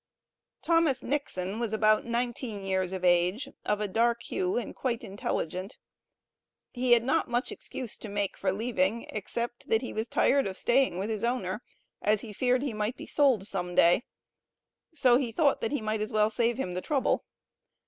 THOMAS 0.63 1.03
NIXON 1.03 1.59
was 1.59 1.73
about 1.73 2.05
nineteen 2.05 2.65
years 2.65 2.91
of 2.91 3.05
age, 3.05 3.49
of 3.63 3.79
a 3.81 3.87
dark 3.87 4.23
hue, 4.23 4.57
and 4.57 4.75
quite 4.75 5.03
intelligent. 5.03 5.77
He 6.71 6.93
had 6.93 7.03
not 7.03 7.27
much 7.29 7.51
excuse 7.51 7.99
to 7.99 8.09
make 8.09 8.35
for 8.35 8.51
leaving, 8.51 9.03
except, 9.11 9.69
that 9.69 9.83
he 9.83 9.93
was 9.93 10.07
"tired 10.07 10.47
of 10.47 10.57
staying" 10.57 10.97
with 10.97 11.11
his 11.11 11.23
"owner," 11.23 11.61
as 12.01 12.21
he 12.21 12.33
"feared 12.33 12.63
he 12.63 12.73
might 12.73 12.97
be 12.97 13.05
sold 13.05 13.45
some 13.45 13.75
day," 13.75 14.03
so 14.91 15.17
he 15.17 15.31
"thought" 15.31 15.61
that 15.61 15.71
he 15.71 15.81
might 15.81 16.01
as 16.01 16.11
well 16.11 16.31
save 16.31 16.57
him 16.57 16.73
the 16.73 16.81
trouble. 16.81 17.23